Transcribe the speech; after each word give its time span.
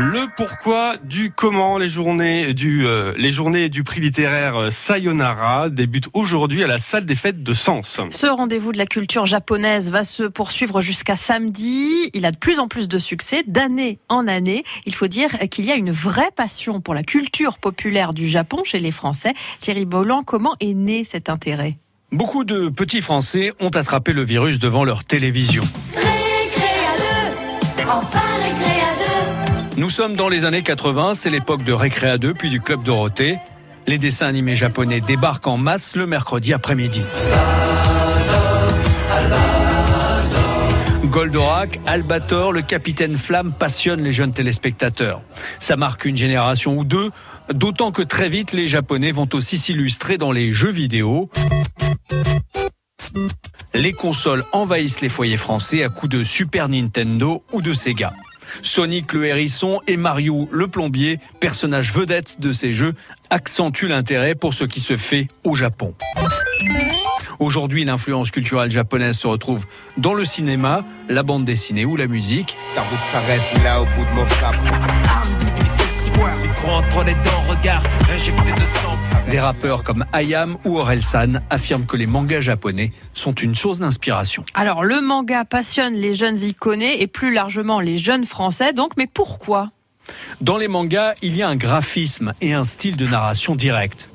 Le 0.00 0.28
pourquoi 0.36 0.96
du 1.02 1.32
comment 1.32 1.76
les 1.76 1.88
journées 1.88 2.54
du 2.54 2.86
euh, 2.86 3.12
les 3.16 3.32
journées 3.32 3.68
du 3.68 3.82
prix 3.82 4.00
littéraire 4.00 4.54
euh, 4.54 4.70
Sayonara 4.70 5.70
débutent 5.70 6.08
aujourd'hui 6.12 6.62
à 6.62 6.68
la 6.68 6.78
salle 6.78 7.04
des 7.04 7.16
fêtes 7.16 7.42
de 7.42 7.52
Sens. 7.52 8.00
Ce 8.12 8.28
rendez-vous 8.28 8.70
de 8.70 8.78
la 8.78 8.86
culture 8.86 9.26
japonaise 9.26 9.90
va 9.90 10.04
se 10.04 10.22
poursuivre 10.22 10.80
jusqu'à 10.80 11.16
samedi. 11.16 12.10
Il 12.14 12.26
a 12.26 12.30
de 12.30 12.38
plus 12.38 12.60
en 12.60 12.68
plus 12.68 12.86
de 12.86 12.96
succès 12.96 13.42
d'année 13.48 13.98
en 14.08 14.28
année. 14.28 14.62
Il 14.86 14.94
faut 14.94 15.08
dire 15.08 15.30
qu'il 15.50 15.66
y 15.66 15.72
a 15.72 15.74
une 15.74 15.90
vraie 15.90 16.30
passion 16.36 16.80
pour 16.80 16.94
la 16.94 17.02
culture 17.02 17.58
populaire 17.58 18.14
du 18.14 18.28
Japon 18.28 18.62
chez 18.62 18.78
les 18.78 18.92
Français. 18.92 19.34
Thierry 19.58 19.84
Bolland, 19.84 20.22
comment 20.22 20.54
est 20.60 20.74
né 20.74 21.02
cet 21.02 21.28
intérêt? 21.28 21.76
Beaucoup 22.12 22.44
de 22.44 22.68
petits 22.68 23.00
Français 23.00 23.52
ont 23.58 23.70
attrapé 23.70 24.12
le 24.12 24.22
virus 24.22 24.60
devant 24.60 24.84
leur 24.84 25.02
télévision. 25.02 25.64
Enfin 27.90 28.28
nous 29.78 29.90
sommes 29.90 30.16
dans 30.16 30.28
les 30.28 30.44
années 30.44 30.62
80, 30.62 31.14
c'est 31.14 31.30
l'époque 31.30 31.62
de 31.62 31.72
Récréa 31.72 32.18
2 32.18 32.34
puis 32.34 32.50
du 32.50 32.60
Club 32.60 32.82
Dorothée. 32.82 33.38
Les 33.86 33.96
dessins 33.96 34.26
animés 34.26 34.56
japonais 34.56 35.00
débarquent 35.00 35.46
en 35.46 35.56
masse 35.56 35.94
le 35.94 36.06
mercredi 36.06 36.52
après-midi. 36.52 37.02
Goldorak, 41.04 41.78
Albator, 41.86 42.52
le 42.52 42.62
capitaine 42.62 43.16
Flamme 43.16 43.52
passionnent 43.52 44.02
les 44.02 44.12
jeunes 44.12 44.32
téléspectateurs. 44.32 45.22
Ça 45.60 45.76
marque 45.76 46.04
une 46.04 46.16
génération 46.16 46.76
ou 46.76 46.84
deux, 46.84 47.10
d'autant 47.54 47.92
que 47.92 48.02
très 48.02 48.28
vite 48.28 48.52
les 48.52 48.66
Japonais 48.66 49.12
vont 49.12 49.28
aussi 49.32 49.58
s'illustrer 49.58 50.18
dans 50.18 50.32
les 50.32 50.52
jeux 50.52 50.72
vidéo. 50.72 51.30
Les 53.74 53.92
consoles 53.92 54.44
envahissent 54.52 55.00
les 55.00 55.08
foyers 55.08 55.36
français 55.36 55.84
à 55.84 55.88
coups 55.88 56.10
de 56.10 56.24
Super 56.24 56.68
Nintendo 56.68 57.44
ou 57.52 57.62
de 57.62 57.72
Sega. 57.72 58.12
Sonic 58.62 59.12
le 59.12 59.26
hérisson 59.26 59.80
et 59.86 59.96
Mario 59.96 60.48
le 60.50 60.68
plombier, 60.68 61.18
personnages 61.40 61.92
vedettes 61.92 62.40
de 62.40 62.52
ces 62.52 62.72
jeux, 62.72 62.94
accentuent 63.30 63.88
l'intérêt 63.88 64.34
pour 64.34 64.54
ce 64.54 64.64
qui 64.64 64.80
se 64.80 64.96
fait 64.96 65.28
au 65.44 65.54
Japon. 65.54 65.94
Aujourd'hui, 67.38 67.84
l'influence 67.84 68.30
culturelle 68.32 68.70
japonaise 68.70 69.16
se 69.16 69.28
retrouve 69.28 69.64
dans 69.96 70.14
le 70.14 70.24
cinéma, 70.24 70.84
la 71.08 71.22
bande 71.22 71.44
dessinée 71.44 71.84
ou 71.84 71.96
la 71.96 72.08
musique. 72.08 72.56
La 72.74 72.82
route 72.82 72.98
s'arrête 73.12 73.64
là 73.64 73.80
au 73.80 73.84
bout 73.84 74.04
de 74.04 74.10
mon 74.10 74.26
des 79.30 79.40
rappeurs 79.40 79.84
comme 79.84 80.06
Ayam 80.12 80.56
ou 80.64 80.78
Orelsan 80.78 81.40
affirment 81.50 81.84
que 81.84 81.96
les 81.96 82.06
mangas 82.06 82.40
japonais 82.40 82.92
sont 83.12 83.34
une 83.34 83.54
source 83.54 83.78
d'inspiration. 83.78 84.44
Alors 84.54 84.84
le 84.84 85.00
manga 85.00 85.44
passionne 85.44 85.94
les 85.94 86.14
jeunes 86.14 86.40
iconés 86.40 87.02
et 87.02 87.06
plus 87.06 87.32
largement 87.32 87.80
les 87.80 87.98
jeunes 87.98 88.24
français, 88.24 88.72
donc 88.72 88.92
mais 88.96 89.06
pourquoi? 89.06 89.70
Dans 90.40 90.56
les 90.56 90.68
mangas, 90.68 91.14
il 91.20 91.36
y 91.36 91.42
a 91.42 91.48
un 91.48 91.56
graphisme 91.56 92.32
et 92.40 92.54
un 92.54 92.64
style 92.64 92.96
de 92.96 93.06
narration 93.06 93.54
direct. 93.54 94.08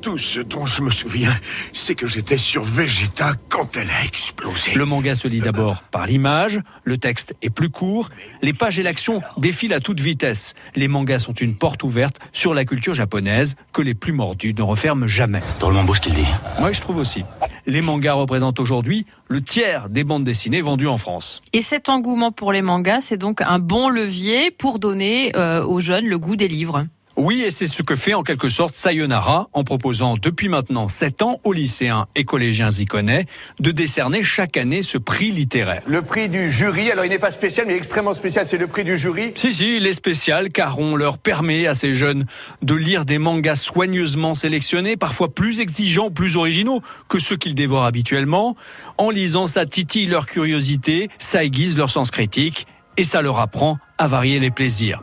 Tout 0.00 0.16
ce 0.16 0.40
dont 0.40 0.64
je 0.64 0.82
me 0.82 0.90
souviens, 0.90 1.34
c'est 1.72 1.94
que 1.96 2.06
j'étais 2.06 2.38
sur 2.38 2.62
Vegeta 2.62 3.32
quand 3.48 3.76
elle 3.76 3.90
a 3.90 4.04
explosé. 4.04 4.74
Le 4.74 4.84
manga 4.84 5.14
se 5.16 5.26
lit 5.26 5.40
d'abord 5.40 5.82
par 5.90 6.06
l'image, 6.06 6.60
le 6.84 6.98
texte 6.98 7.34
est 7.42 7.50
plus 7.50 7.68
court, 7.68 8.08
les 8.40 8.52
pages 8.52 8.78
et 8.78 8.84
l'action 8.84 9.22
défilent 9.38 9.72
à 9.72 9.80
toute 9.80 10.00
vitesse. 10.00 10.54
Les 10.76 10.86
mangas 10.86 11.18
sont 11.18 11.32
une 11.32 11.56
porte 11.56 11.82
ouverte 11.82 12.20
sur 12.32 12.54
la 12.54 12.64
culture 12.64 12.94
japonaise 12.94 13.56
que 13.72 13.82
les 13.82 13.94
plus 13.94 14.12
mordus 14.12 14.54
ne 14.54 14.62
referment 14.62 15.08
jamais. 15.08 15.42
Drôlement 15.58 15.84
beau 15.84 15.94
ce 15.94 16.00
qu'il 16.00 16.14
dit. 16.14 16.28
Moi, 16.60 16.70
je 16.72 16.80
trouve 16.80 16.98
aussi. 16.98 17.24
Les 17.66 17.82
mangas 17.82 18.14
représentent 18.14 18.60
aujourd'hui 18.60 19.04
le 19.26 19.42
tiers 19.42 19.88
des 19.88 20.04
bandes 20.04 20.24
dessinées 20.24 20.62
vendues 20.62 20.88
en 20.88 20.96
France. 20.96 21.42
Et 21.52 21.62
cet 21.62 21.88
engouement 21.88 22.32
pour 22.32 22.52
les 22.52 22.62
mangas, 22.62 23.00
c'est 23.02 23.16
donc 23.16 23.40
un 23.42 23.58
bon 23.58 23.88
levier 23.88 24.50
pour 24.50 24.78
donner 24.78 25.36
euh, 25.36 25.64
aux 25.64 25.80
jeunes 25.80 26.06
le 26.06 26.18
goût 26.18 26.36
des 26.36 26.48
livres. 26.48 26.86
Oui, 27.20 27.42
et 27.42 27.50
c'est 27.50 27.66
ce 27.66 27.82
que 27.82 27.96
fait 27.96 28.14
en 28.14 28.22
quelque 28.22 28.48
sorte 28.48 28.76
Sayonara 28.76 29.48
en 29.52 29.64
proposant 29.64 30.16
depuis 30.16 30.48
maintenant 30.48 30.86
7 30.86 31.22
ans 31.22 31.40
aux 31.42 31.52
lycéens 31.52 32.06
et 32.14 32.22
collégiens 32.22 32.70
iconais 32.70 33.26
de 33.58 33.72
décerner 33.72 34.22
chaque 34.22 34.56
année 34.56 34.82
ce 34.82 34.98
prix 34.98 35.32
littéraire. 35.32 35.82
Le 35.84 36.02
prix 36.02 36.28
du 36.28 36.48
jury, 36.48 36.92
alors 36.92 37.04
il 37.04 37.08
n'est 37.08 37.18
pas 37.18 37.32
spécial 37.32 37.66
mais 37.66 37.74
extrêmement 37.74 38.14
spécial, 38.14 38.46
c'est 38.46 38.56
le 38.56 38.68
prix 38.68 38.84
du 38.84 38.96
jury 38.96 39.32
Si, 39.34 39.52
si, 39.52 39.78
il 39.78 39.86
est 39.88 39.94
spécial 39.94 40.50
car 40.50 40.78
on 40.78 40.94
leur 40.94 41.18
permet 41.18 41.66
à 41.66 41.74
ces 41.74 41.92
jeunes 41.92 42.24
de 42.62 42.74
lire 42.74 43.04
des 43.04 43.18
mangas 43.18 43.56
soigneusement 43.56 44.36
sélectionnés, 44.36 44.96
parfois 44.96 45.34
plus 45.34 45.58
exigeants, 45.58 46.12
plus 46.12 46.36
originaux 46.36 46.82
que 47.08 47.18
ceux 47.18 47.36
qu'ils 47.36 47.56
dévorent 47.56 47.86
habituellement. 47.86 48.54
En 48.96 49.10
lisant, 49.10 49.48
ça 49.48 49.66
titille 49.66 50.06
leur 50.06 50.26
curiosité, 50.26 51.08
ça 51.18 51.42
aiguise 51.42 51.76
leur 51.76 51.90
sens 51.90 52.12
critique 52.12 52.68
et 52.96 53.02
ça 53.02 53.22
leur 53.22 53.40
apprend 53.40 53.76
à 53.98 54.06
varier 54.06 54.38
les 54.38 54.52
plaisirs. 54.52 55.02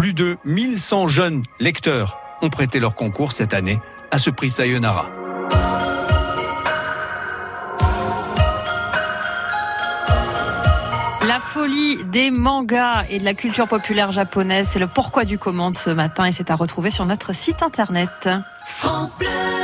Plus 0.00 0.14
de 0.14 0.38
1100 0.46 1.08
jeunes 1.08 1.42
lecteurs 1.58 2.18
ont 2.40 2.48
prêté 2.48 2.78
leur 2.78 2.94
concours 2.94 3.32
cette 3.32 3.52
année 3.52 3.78
à 4.10 4.18
ce 4.18 4.30
prix 4.30 4.48
Sayonara. 4.48 5.06
La 11.26 11.38
folie 11.38 12.02
des 12.04 12.30
mangas 12.30 13.04
et 13.10 13.18
de 13.18 13.24
la 13.26 13.34
culture 13.34 13.68
populaire 13.68 14.10
japonaise, 14.10 14.70
c'est 14.72 14.78
le 14.78 14.86
pourquoi 14.86 15.26
du 15.26 15.36
comment 15.36 15.70
ce 15.74 15.90
matin 15.90 16.24
et 16.24 16.32
c'est 16.32 16.50
à 16.50 16.54
retrouver 16.54 16.88
sur 16.88 17.04
notre 17.04 17.34
site 17.34 17.62
internet. 17.62 18.30
France 18.64 19.18
Bleu 19.18 19.28